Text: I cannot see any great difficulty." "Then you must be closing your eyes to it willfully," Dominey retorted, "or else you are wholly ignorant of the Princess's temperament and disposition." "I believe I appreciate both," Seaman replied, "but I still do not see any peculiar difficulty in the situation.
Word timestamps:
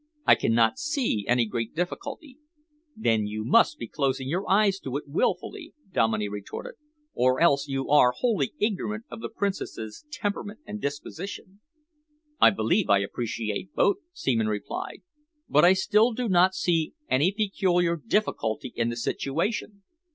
I 0.25 0.33
cannot 0.33 0.79
see 0.79 1.27
any 1.27 1.45
great 1.45 1.75
difficulty." 1.75 2.39
"Then 2.97 3.27
you 3.27 3.45
must 3.45 3.77
be 3.77 3.87
closing 3.87 4.27
your 4.27 4.49
eyes 4.49 4.79
to 4.79 4.97
it 4.97 5.07
willfully," 5.07 5.75
Dominey 5.93 6.27
retorted, 6.27 6.73
"or 7.13 7.39
else 7.39 7.67
you 7.67 7.87
are 7.87 8.11
wholly 8.11 8.51
ignorant 8.57 9.05
of 9.11 9.21
the 9.21 9.29
Princess's 9.29 10.03
temperament 10.09 10.59
and 10.65 10.81
disposition." 10.81 11.59
"I 12.39 12.49
believe 12.49 12.89
I 12.89 12.97
appreciate 12.97 13.75
both," 13.75 13.97
Seaman 14.11 14.47
replied, 14.47 15.03
"but 15.47 15.63
I 15.63 15.73
still 15.73 16.13
do 16.13 16.27
not 16.27 16.55
see 16.55 16.95
any 17.07 17.31
peculiar 17.31 17.95
difficulty 17.95 18.73
in 18.75 18.89
the 18.89 18.97
situation. 18.97 19.83